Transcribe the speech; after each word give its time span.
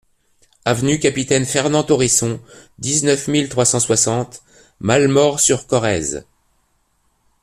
Avenue 0.65 0.97
Capitaine 0.97 1.45
Fernand 1.45 1.83
Taurisson, 1.85 2.39
dix-neuf 2.79 3.27
mille 3.27 3.49
trois 3.49 3.65
cent 3.65 3.79
soixante 3.79 4.41
Malemort-sur-Corrèze 4.79 6.25